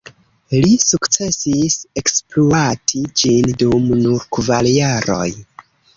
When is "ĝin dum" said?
3.23-3.87